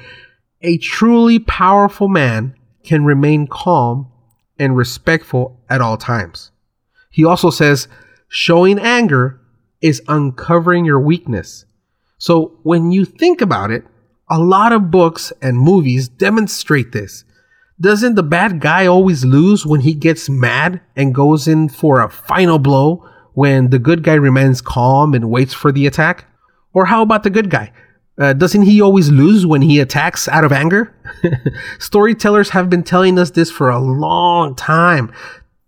A 0.62 0.78
truly 0.78 1.38
powerful 1.38 2.08
man 2.08 2.54
can 2.82 3.04
remain 3.04 3.46
calm 3.46 4.10
and 4.58 4.76
respectful 4.76 5.60
at 5.70 5.80
all 5.80 5.96
times. 5.96 6.50
He 7.10 7.24
also 7.24 7.50
says 7.50 7.86
showing 8.28 8.78
anger 8.78 9.40
is 9.80 10.02
uncovering 10.08 10.84
your 10.84 11.00
weakness. 11.00 11.64
So 12.18 12.58
when 12.64 12.90
you 12.90 13.04
think 13.04 13.40
about 13.40 13.70
it, 13.70 13.84
a 14.28 14.38
lot 14.38 14.72
of 14.72 14.90
books 14.90 15.32
and 15.40 15.56
movies 15.56 16.08
demonstrate 16.08 16.92
this. 16.92 17.24
Doesn't 17.80 18.16
the 18.16 18.24
bad 18.24 18.60
guy 18.60 18.86
always 18.86 19.24
lose 19.24 19.64
when 19.64 19.80
he 19.80 19.94
gets 19.94 20.28
mad 20.28 20.80
and 20.96 21.14
goes 21.14 21.46
in 21.46 21.68
for 21.68 22.00
a 22.00 22.10
final 22.10 22.58
blow 22.58 23.08
when 23.34 23.70
the 23.70 23.78
good 23.78 24.02
guy 24.02 24.14
remains 24.14 24.60
calm 24.60 25.14
and 25.14 25.30
waits 25.30 25.54
for 25.54 25.70
the 25.70 25.86
attack? 25.86 26.26
Or 26.72 26.86
how 26.86 27.02
about 27.02 27.22
the 27.22 27.30
good 27.30 27.50
guy? 27.50 27.72
Uh, 28.18 28.32
doesn't 28.32 28.62
he 28.62 28.80
always 28.80 29.10
lose 29.10 29.46
when 29.46 29.62
he 29.62 29.78
attacks 29.78 30.26
out 30.26 30.42
of 30.44 30.50
anger? 30.50 30.92
Storytellers 31.78 32.50
have 32.50 32.68
been 32.68 32.82
telling 32.82 33.16
us 33.16 33.30
this 33.30 33.48
for 33.48 33.70
a 33.70 33.78
long 33.78 34.56
time. 34.56 35.12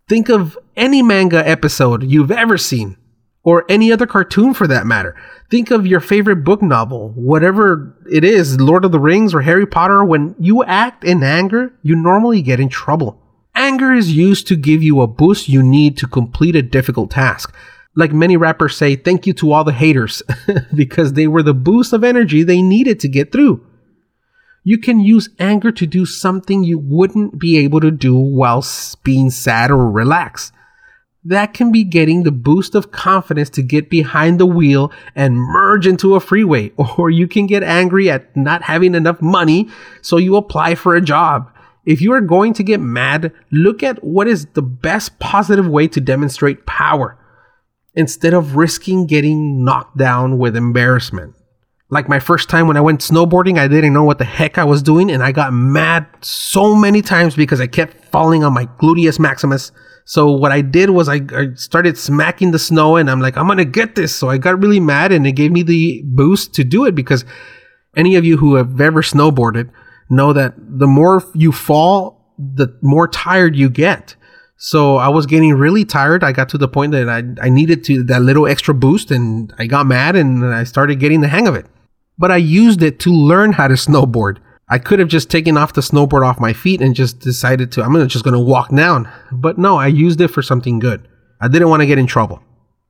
Think 0.08 0.28
of 0.28 0.58
any 0.76 1.02
manga 1.02 1.46
episode 1.48 2.02
you've 2.02 2.32
ever 2.32 2.58
seen 2.58 2.96
or 3.42 3.64
any 3.68 3.90
other 3.90 4.06
cartoon 4.06 4.54
for 4.54 4.66
that 4.66 4.87
matter. 4.87 5.16
Think 5.50 5.70
of 5.70 5.87
your 5.87 6.00
favorite 6.00 6.44
book 6.44 6.62
novel, 6.62 7.11
whatever 7.11 7.97
it 8.11 8.23
is, 8.23 8.61
Lord 8.61 8.85
of 8.85 8.92
the 8.92 9.00
Rings 9.00 9.35
or 9.35 9.40
Harry 9.40 9.66
Potter. 9.66 10.04
When 10.04 10.35
you 10.38 10.62
act 10.64 11.04
in 11.04 11.23
anger, 11.23 11.73
you 11.82 11.97
normally 11.97 12.42
get 12.42 12.61
in 12.61 12.68
trouble. 12.68 13.20
Anger 13.54 13.92
is 13.92 14.12
used 14.12 14.47
to 14.49 14.56
give 14.56 14.82
you 14.82 15.00
a 15.00 15.06
boost 15.06 15.49
you 15.49 15.62
need 15.62 15.97
to 15.99 16.06
complete 16.06 16.54
a 16.54 16.62
difficult 16.62 17.11
task. 17.11 17.54
Like 17.97 18.12
many 18.12 18.37
rappers 18.37 18.76
say, 18.76 18.94
thank 18.94 19.26
you 19.26 19.32
to 19.35 19.52
all 19.52 19.64
the 19.64 19.73
haters 19.73 20.23
because 20.75 21.14
they 21.14 21.26
were 21.26 21.42
the 21.42 21.54
boost 21.54 21.92
of 21.92 22.04
energy 22.04 22.42
they 22.42 22.62
needed 22.62 23.00
to 23.00 23.09
get 23.09 23.32
through. 23.32 23.66
You 24.62 24.78
can 24.78 25.00
use 25.00 25.30
anger 25.38 25.73
to 25.73 25.87
do 25.87 26.04
something 26.04 26.62
you 26.62 26.78
wouldn't 26.78 27.40
be 27.40 27.59
able 27.59 27.80
to 27.80 27.90
do 27.90 28.14
while 28.14 28.64
being 29.02 29.30
sad 29.30 29.70
or 29.70 29.90
relaxed 29.90 30.52
that 31.24 31.52
can 31.52 31.70
be 31.70 31.84
getting 31.84 32.22
the 32.22 32.32
boost 32.32 32.74
of 32.74 32.90
confidence 32.90 33.50
to 33.50 33.62
get 33.62 33.90
behind 33.90 34.40
the 34.40 34.46
wheel 34.46 34.90
and 35.14 35.36
merge 35.36 35.86
into 35.86 36.14
a 36.14 36.20
freeway. 36.20 36.72
Or 36.98 37.10
you 37.10 37.28
can 37.28 37.46
get 37.46 37.62
angry 37.62 38.10
at 38.10 38.34
not 38.36 38.62
having 38.62 38.94
enough 38.94 39.20
money, 39.20 39.68
so 40.02 40.16
you 40.16 40.36
apply 40.36 40.74
for 40.74 40.94
a 40.94 41.00
job. 41.00 41.50
If 41.86 42.00
you 42.00 42.12
are 42.12 42.20
going 42.20 42.52
to 42.54 42.62
get 42.62 42.80
mad, 42.80 43.32
look 43.50 43.82
at 43.82 44.02
what 44.04 44.28
is 44.28 44.46
the 44.46 44.62
best 44.62 45.18
positive 45.18 45.66
way 45.66 45.88
to 45.88 46.00
demonstrate 46.00 46.66
power 46.66 47.16
instead 47.94 48.34
of 48.34 48.56
risking 48.56 49.06
getting 49.06 49.64
knocked 49.64 49.96
down 49.96 50.38
with 50.38 50.56
embarrassment. 50.56 51.34
Like 51.90 52.09
my 52.09 52.20
first 52.20 52.49
time 52.49 52.68
when 52.68 52.76
I 52.76 52.80
went 52.80 53.00
snowboarding, 53.00 53.59
I 53.59 53.66
didn't 53.66 53.92
know 53.92 54.04
what 54.04 54.18
the 54.18 54.25
heck 54.25 54.59
I 54.59 54.64
was 54.64 54.82
doing, 54.82 55.11
and 55.11 55.23
I 55.23 55.32
got 55.32 55.52
mad 55.52 56.06
so 56.20 56.75
many 56.75 57.02
times 57.02 57.35
because 57.35 57.61
I 57.61 57.66
kept 57.66 58.04
falling 58.06 58.44
on 58.44 58.54
my 58.54 58.66
gluteus 58.66 59.18
maximus 59.18 59.73
so 60.11 60.32
what 60.32 60.50
I 60.50 60.61
did 60.61 60.90
was 60.90 61.09
I, 61.09 61.20
I, 61.32 61.54
started 61.54 61.97
smacking 61.97 62.50
the 62.50 62.59
snow 62.59 62.97
and 62.97 63.09
I'm 63.09 63.20
like, 63.20 63.37
I'm 63.37 63.47
gonna 63.47 63.64
get 63.64 63.94
this. 63.94 64.12
So 64.12 64.28
I 64.28 64.38
got 64.38 64.61
really 64.61 64.80
mad 64.80 65.12
and 65.12 65.25
it 65.25 65.32
gave 65.32 65.52
me 65.52 65.62
the 65.62 66.02
boost 66.04 66.52
to 66.54 66.64
do 66.64 66.85
it 66.85 66.97
because 66.97 67.25
any 67.97 68.16
of 68.16 68.25
you 68.25 68.37
who 68.37 68.56
have 68.56 68.80
ever 68.80 69.02
snowboarded 69.02 69.70
know 70.09 70.32
that 70.32 70.54
the 70.59 70.88
more 70.88 71.23
you 71.32 71.52
fall, 71.52 72.35
the 72.38 72.76
more 72.82 73.06
tired 73.06 73.54
you 73.54 73.70
get. 73.70 74.16
So 74.56 74.97
I 74.97 75.11
was 75.11 75.26
getting 75.26 75.54
really 75.54 75.85
tired. 75.85 76.25
I 76.25 76.32
got 76.32 76.49
to 76.49 76.59
the 76.59 76.66
point 76.66 76.90
that 76.90 77.09
I, 77.09 77.23
I 77.40 77.49
needed 77.49 77.85
to 77.85 78.02
that 78.04 78.20
little 78.20 78.49
extra 78.49 78.75
boost 78.75 79.12
and 79.12 79.54
I 79.61 79.66
got 79.66 79.87
mad 79.87 80.16
and 80.16 80.44
I 80.44 80.64
started 80.64 80.99
getting 80.99 81.20
the 81.20 81.28
hang 81.28 81.47
of 81.47 81.54
it. 81.54 81.66
But 82.20 82.30
I 82.30 82.36
used 82.36 82.82
it 82.82 82.98
to 83.00 83.10
learn 83.10 83.52
how 83.52 83.66
to 83.66 83.74
snowboard. 83.74 84.40
I 84.68 84.78
could 84.78 84.98
have 84.98 85.08
just 85.08 85.30
taken 85.30 85.56
off 85.56 85.72
the 85.72 85.80
snowboard 85.80 86.22
off 86.22 86.38
my 86.38 86.52
feet 86.52 86.82
and 86.82 86.94
just 86.94 87.18
decided 87.20 87.72
to, 87.72 87.82
I'm 87.82 87.92
gonna, 87.92 88.06
just 88.06 88.26
going 88.26 88.34
to 88.34 88.38
walk 88.38 88.68
down. 88.76 89.10
But 89.32 89.56
no, 89.56 89.78
I 89.78 89.86
used 89.86 90.20
it 90.20 90.28
for 90.28 90.42
something 90.42 90.78
good. 90.80 91.08
I 91.40 91.48
didn't 91.48 91.70
want 91.70 91.80
to 91.80 91.86
get 91.86 91.98
in 91.98 92.06
trouble. 92.06 92.42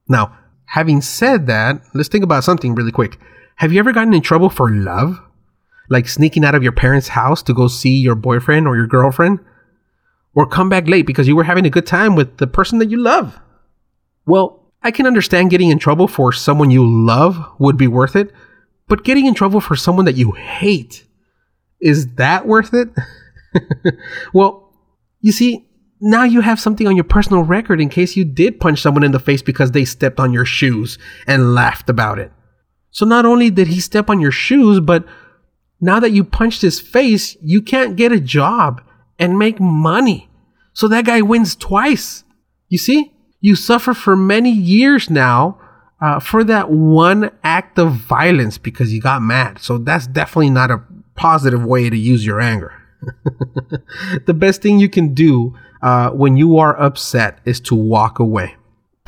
Now, 0.08 0.36
having 0.64 1.00
said 1.00 1.46
that, 1.46 1.80
let's 1.94 2.08
think 2.08 2.24
about 2.24 2.42
something 2.42 2.74
really 2.74 2.90
quick. 2.90 3.20
Have 3.54 3.72
you 3.72 3.78
ever 3.78 3.92
gotten 3.92 4.14
in 4.14 4.20
trouble 4.20 4.50
for 4.50 4.68
love? 4.68 5.20
Like 5.88 6.08
sneaking 6.08 6.44
out 6.44 6.56
of 6.56 6.64
your 6.64 6.72
parents' 6.72 7.08
house 7.08 7.40
to 7.44 7.54
go 7.54 7.68
see 7.68 7.98
your 7.98 8.16
boyfriend 8.16 8.66
or 8.66 8.76
your 8.76 8.88
girlfriend? 8.88 9.38
Or 10.34 10.44
come 10.44 10.68
back 10.68 10.88
late 10.88 11.06
because 11.06 11.28
you 11.28 11.36
were 11.36 11.44
having 11.44 11.66
a 11.66 11.70
good 11.70 11.86
time 11.86 12.16
with 12.16 12.38
the 12.38 12.48
person 12.48 12.80
that 12.80 12.90
you 12.90 12.98
love? 12.98 13.38
Well, 14.26 14.72
I 14.82 14.90
can 14.90 15.06
understand 15.06 15.50
getting 15.50 15.70
in 15.70 15.78
trouble 15.78 16.08
for 16.08 16.32
someone 16.32 16.72
you 16.72 16.84
love 16.84 17.38
would 17.60 17.76
be 17.76 17.86
worth 17.86 18.16
it, 18.16 18.32
but 18.90 19.04
getting 19.04 19.24
in 19.24 19.34
trouble 19.34 19.60
for 19.60 19.76
someone 19.76 20.04
that 20.04 20.16
you 20.16 20.32
hate 20.32 21.06
is 21.80 22.14
that 22.16 22.46
worth 22.46 22.74
it? 22.74 22.90
well, 24.34 24.74
you 25.20 25.32
see, 25.32 25.66
now 26.00 26.24
you 26.24 26.40
have 26.40 26.60
something 26.60 26.88
on 26.88 26.96
your 26.96 27.04
personal 27.04 27.44
record 27.44 27.80
in 27.80 27.88
case 27.88 28.16
you 28.16 28.24
did 28.24 28.58
punch 28.58 28.82
someone 28.82 29.04
in 29.04 29.12
the 29.12 29.20
face 29.20 29.42
because 29.42 29.70
they 29.70 29.84
stepped 29.84 30.18
on 30.18 30.32
your 30.32 30.44
shoes 30.44 30.98
and 31.26 31.54
laughed 31.54 31.88
about 31.88 32.18
it. 32.18 32.32
So 32.90 33.06
not 33.06 33.24
only 33.24 33.48
did 33.48 33.68
he 33.68 33.80
step 33.80 34.10
on 34.10 34.20
your 34.20 34.32
shoes, 34.32 34.80
but 34.80 35.06
now 35.80 36.00
that 36.00 36.10
you 36.10 36.24
punched 36.24 36.60
his 36.60 36.80
face, 36.80 37.36
you 37.40 37.62
can't 37.62 37.96
get 37.96 38.10
a 38.10 38.20
job 38.20 38.82
and 39.20 39.38
make 39.38 39.60
money. 39.60 40.28
So 40.72 40.88
that 40.88 41.04
guy 41.04 41.20
wins 41.20 41.54
twice. 41.54 42.24
You 42.68 42.78
see, 42.78 43.12
you 43.40 43.54
suffer 43.54 43.94
for 43.94 44.16
many 44.16 44.50
years 44.50 45.08
now 45.08 45.60
uh, 46.00 46.18
for 46.18 46.44
that 46.44 46.70
one 46.70 47.30
act 47.44 47.78
of 47.78 47.92
violence 47.92 48.58
because 48.58 48.92
you 48.92 49.00
got 49.00 49.22
mad. 49.22 49.58
So 49.58 49.78
that's 49.78 50.06
definitely 50.06 50.50
not 50.50 50.70
a 50.70 50.82
positive 51.14 51.64
way 51.64 51.90
to 51.90 51.96
use 51.96 52.24
your 52.24 52.40
anger. 52.40 52.72
the 54.26 54.34
best 54.34 54.62
thing 54.62 54.78
you 54.78 54.88
can 54.88 55.14
do 55.14 55.54
uh, 55.82 56.10
when 56.10 56.36
you 56.36 56.58
are 56.58 56.78
upset 56.80 57.38
is 57.44 57.60
to 57.60 57.74
walk 57.74 58.18
away. 58.18 58.56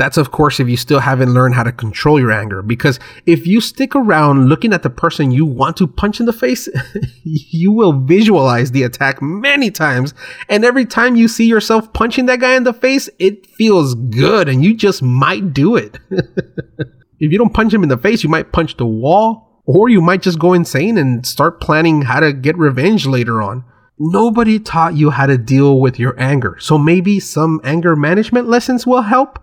That's, 0.03 0.17
of 0.17 0.33
course, 0.33 0.59
if 0.59 0.69
you 0.69 0.77
still 0.77 0.99
haven't 0.99 1.33
learned 1.33 1.55
how 1.55 1.63
to 1.63 1.71
control 1.71 2.19
your 2.19 2.33
anger. 2.33 2.61
Because 2.61 2.99
if 3.25 3.47
you 3.47 3.61
stick 3.61 3.95
around 3.95 4.49
looking 4.49 4.73
at 4.73 4.83
the 4.83 4.91
person 4.91 5.31
you 5.31 5.47
want 5.47 5.77
to 5.77 5.87
punch 5.87 6.19
in 6.19 6.27
the 6.27 6.33
face, 6.33 6.69
you 7.23 7.71
will 7.71 7.93
visualize 7.93 8.73
the 8.73 8.83
attack 8.83 9.23
many 9.23 9.71
times. 9.71 10.13
And 10.49 10.65
every 10.65 10.87
time 10.87 11.15
you 11.15 11.29
see 11.29 11.47
yourself 11.47 11.93
punching 11.93 12.27
that 12.27 12.41
guy 12.41 12.57
in 12.57 12.65
the 12.65 12.73
face, 12.73 13.09
it 13.21 13.47
feels 13.47 13.95
good 13.95 14.49
and 14.49 14.65
you 14.65 14.75
just 14.75 15.05
might 15.05 15.55
do 15.55 15.77
it. 15.77 16.01
if 16.11 17.31
you 17.31 17.39
don't 17.39 17.55
punch 17.55 17.73
him 17.73 17.85
in 17.85 17.89
the 17.89 17.97
face, 17.97 18.25
you 18.25 18.29
might 18.29 18.51
punch 18.51 18.79
the 18.79 18.87
wall 18.87 19.63
Or 19.67 19.89
you 19.89 20.01
might 20.01 20.23
just 20.23 20.41
go 20.41 20.53
insane 20.53 20.99
and 20.99 21.25
start 21.25 21.61
planning 21.61 22.03
how 22.03 22.19
to 22.19 22.33
get 22.33 22.59
revenge 22.59 23.07
later 23.07 23.41
on. 23.41 23.65
Nobody 24.01 24.59
taught 24.59 24.97
you 24.97 25.11
how 25.11 25.27
to 25.27 25.39
deal 25.39 25.79
with 25.79 26.01
your 26.01 26.19
anger, 26.19 26.57
so 26.59 26.77
maybe 26.77 27.21
some 27.21 27.61
anger 27.63 27.95
management 27.95 28.49
lessons 28.49 28.85
will 28.85 29.03
help? 29.03 29.39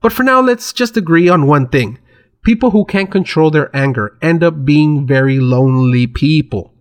But 0.00 0.12
for 0.12 0.22
now, 0.22 0.40
let's 0.40 0.72
just 0.72 0.96
agree 0.96 1.28
on 1.28 1.46
one 1.46 1.68
thing. 1.68 1.98
People 2.42 2.70
who 2.70 2.84
can't 2.84 3.10
control 3.10 3.50
their 3.50 3.74
anger 3.74 4.16
end 4.22 4.44
up 4.44 4.64
being 4.64 5.06
very 5.06 5.40
lonely 5.40 6.06
people. 6.06 6.72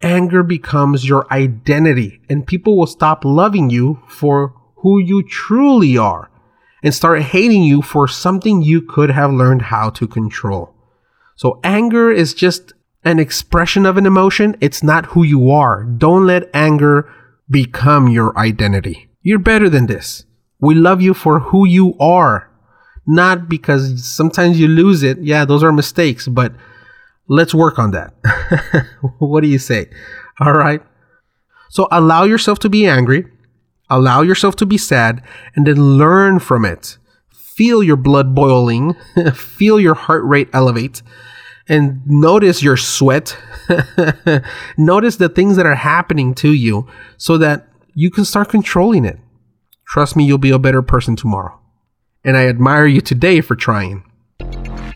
Anger 0.00 0.42
becomes 0.42 1.08
your 1.08 1.32
identity, 1.32 2.20
and 2.28 2.46
people 2.46 2.76
will 2.76 2.86
stop 2.86 3.24
loving 3.24 3.70
you 3.70 4.02
for 4.08 4.54
who 4.76 4.98
you 4.98 5.22
truly 5.22 5.96
are 5.96 6.30
and 6.82 6.92
start 6.92 7.22
hating 7.22 7.62
you 7.62 7.82
for 7.82 8.08
something 8.08 8.62
you 8.62 8.82
could 8.82 9.10
have 9.10 9.32
learned 9.32 9.62
how 9.62 9.90
to 9.90 10.08
control. 10.08 10.74
So, 11.36 11.60
anger 11.62 12.10
is 12.10 12.34
just 12.34 12.72
an 13.04 13.18
expression 13.18 13.86
of 13.86 13.96
an 13.96 14.06
emotion, 14.06 14.56
it's 14.60 14.82
not 14.82 15.06
who 15.06 15.24
you 15.24 15.50
are. 15.50 15.84
Don't 15.84 16.26
let 16.26 16.50
anger 16.54 17.12
become 17.50 18.08
your 18.08 18.36
identity. 18.38 19.08
You're 19.22 19.38
better 19.38 19.68
than 19.68 19.86
this. 19.86 20.24
We 20.60 20.74
love 20.74 21.02
you 21.02 21.14
for 21.14 21.40
who 21.40 21.66
you 21.66 21.96
are, 21.98 22.48
not 23.06 23.48
because 23.48 24.04
sometimes 24.04 24.58
you 24.60 24.68
lose 24.68 25.02
it. 25.02 25.18
Yeah, 25.18 25.44
those 25.44 25.62
are 25.62 25.72
mistakes, 25.72 26.28
but 26.28 26.52
let's 27.28 27.54
work 27.54 27.78
on 27.78 27.90
that. 27.92 28.14
what 29.18 29.42
do 29.42 29.48
you 29.48 29.58
say? 29.58 29.86
All 30.40 30.52
right. 30.52 30.82
So 31.70 31.88
allow 31.90 32.24
yourself 32.24 32.58
to 32.60 32.68
be 32.68 32.86
angry, 32.86 33.26
allow 33.88 34.20
yourself 34.20 34.56
to 34.56 34.66
be 34.66 34.76
sad, 34.76 35.22
and 35.56 35.66
then 35.66 35.96
learn 35.96 36.38
from 36.38 36.64
it. 36.64 36.98
Feel 37.30 37.82
your 37.82 37.96
blood 37.96 38.34
boiling, 38.34 38.94
feel 39.34 39.80
your 39.80 39.94
heart 39.94 40.24
rate 40.24 40.48
elevate, 40.52 41.02
and 41.68 42.02
notice 42.06 42.62
your 42.62 42.76
sweat. 42.76 43.36
notice 44.76 45.16
the 45.16 45.28
things 45.28 45.56
that 45.56 45.64
are 45.64 45.74
happening 45.74 46.34
to 46.34 46.52
you 46.52 46.86
so 47.16 47.38
that 47.38 47.68
you 47.94 48.10
can 48.10 48.24
start 48.24 48.48
controlling 48.50 49.04
it. 49.04 49.18
Trust 49.86 50.16
me, 50.16 50.24
you'll 50.24 50.38
be 50.38 50.50
a 50.50 50.58
better 50.58 50.82
person 50.82 51.16
tomorrow. 51.16 51.61
And 52.24 52.36
I 52.36 52.46
admire 52.46 52.86
you 52.86 53.00
today 53.00 53.40
for 53.40 53.56
trying. 53.56 54.04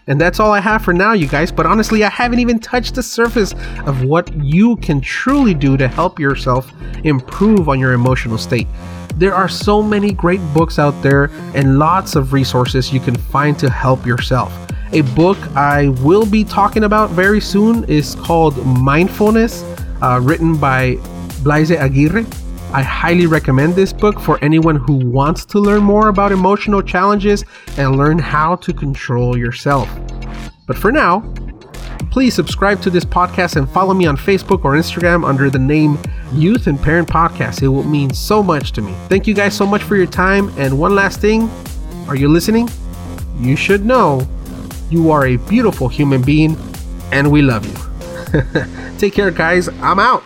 And 0.08 0.20
that's 0.20 0.38
all 0.38 0.52
I 0.52 0.60
have 0.60 0.82
for 0.82 0.92
now, 0.92 1.12
you 1.12 1.26
guys. 1.26 1.50
But 1.50 1.66
honestly, 1.66 2.04
I 2.04 2.08
haven't 2.08 2.38
even 2.38 2.60
touched 2.60 2.94
the 2.94 3.02
surface 3.02 3.52
of 3.84 4.04
what 4.04 4.32
you 4.34 4.76
can 4.76 5.00
truly 5.00 5.52
do 5.52 5.76
to 5.76 5.88
help 5.88 6.20
yourself 6.20 6.70
improve 7.02 7.68
on 7.68 7.80
your 7.80 7.92
emotional 7.92 8.38
state. 8.38 8.68
There 9.16 9.34
are 9.34 9.48
so 9.48 9.82
many 9.82 10.12
great 10.12 10.40
books 10.54 10.78
out 10.78 10.94
there 11.02 11.24
and 11.54 11.80
lots 11.80 12.14
of 12.14 12.32
resources 12.32 12.92
you 12.92 13.00
can 13.00 13.16
find 13.16 13.58
to 13.58 13.68
help 13.68 14.06
yourself. 14.06 14.52
A 14.92 15.00
book 15.00 15.38
I 15.56 15.88
will 15.88 16.26
be 16.26 16.44
talking 16.44 16.84
about 16.84 17.10
very 17.10 17.40
soon 17.40 17.82
is 17.84 18.14
called 18.14 18.54
Mindfulness, 18.64 19.64
uh, 20.00 20.20
written 20.22 20.56
by 20.56 20.96
Blaise 21.42 21.72
Aguirre. 21.72 22.24
I 22.76 22.82
highly 22.82 23.26
recommend 23.26 23.74
this 23.74 23.90
book 23.90 24.20
for 24.20 24.38
anyone 24.44 24.76
who 24.76 24.96
wants 24.96 25.46
to 25.46 25.58
learn 25.58 25.82
more 25.82 26.08
about 26.08 26.30
emotional 26.30 26.82
challenges 26.82 27.42
and 27.78 27.96
learn 27.96 28.18
how 28.18 28.56
to 28.56 28.74
control 28.74 29.34
yourself. 29.34 29.88
But 30.66 30.76
for 30.76 30.92
now, 30.92 31.20
please 32.10 32.34
subscribe 32.34 32.82
to 32.82 32.90
this 32.90 33.06
podcast 33.06 33.56
and 33.56 33.66
follow 33.66 33.94
me 33.94 34.04
on 34.04 34.18
Facebook 34.18 34.62
or 34.62 34.74
Instagram 34.74 35.26
under 35.26 35.48
the 35.48 35.58
name 35.58 35.98
Youth 36.34 36.66
and 36.66 36.78
Parent 36.78 37.08
Podcast. 37.08 37.62
It 37.62 37.68
will 37.68 37.82
mean 37.82 38.12
so 38.12 38.42
much 38.42 38.72
to 38.72 38.82
me. 38.82 38.92
Thank 39.08 39.26
you 39.26 39.32
guys 39.32 39.56
so 39.56 39.64
much 39.64 39.82
for 39.82 39.96
your 39.96 40.04
time. 40.04 40.50
And 40.58 40.78
one 40.78 40.94
last 40.94 41.18
thing 41.18 41.48
are 42.08 42.14
you 42.14 42.28
listening? 42.28 42.68
You 43.38 43.56
should 43.56 43.86
know 43.86 44.28
you 44.90 45.10
are 45.10 45.28
a 45.28 45.36
beautiful 45.36 45.88
human 45.88 46.20
being, 46.20 46.58
and 47.10 47.32
we 47.32 47.40
love 47.40 47.64
you. 47.64 48.42
Take 48.98 49.14
care, 49.14 49.30
guys. 49.30 49.68
I'm 49.80 49.98
out. 49.98 50.22